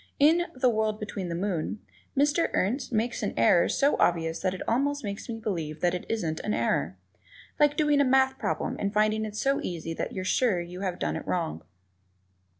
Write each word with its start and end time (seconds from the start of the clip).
In 0.17 0.47
"The 0.55 0.67
World 0.67 0.99
Behind 0.99 1.29
the 1.29 1.35
Moon," 1.35 1.77
Mr. 2.17 2.49
Ernst 2.53 2.91
makes 2.91 3.21
an 3.21 3.35
error 3.37 3.69
so 3.69 3.95
obvious 3.99 4.39
that 4.39 4.55
it 4.55 4.67
almost 4.67 5.03
makes 5.03 5.29
me 5.29 5.37
believe 5.37 5.79
that 5.81 5.93
it 5.93 6.07
isn't 6.09 6.39
an 6.39 6.55
error. 6.55 6.97
Like 7.59 7.77
doing 7.77 8.01
a 8.01 8.03
math 8.03 8.39
problem 8.39 8.77
and 8.79 8.91
finding 8.91 9.25
it 9.25 9.35
so 9.35 9.61
easy 9.61 9.93
that 9.93 10.11
you're 10.11 10.25
sure 10.25 10.55
that 10.65 10.71
you 10.71 10.81
have 10.81 10.97
it 10.99 11.27
wrong. 11.27 11.61